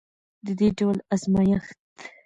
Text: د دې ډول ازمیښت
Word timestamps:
د 0.45 0.47
دې 0.59 0.67
ډول 0.79 0.97
ازمیښت 1.13 1.77